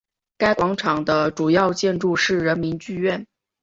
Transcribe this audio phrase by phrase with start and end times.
[0.39, 3.23] 该广场的主要建筑是人民剧院。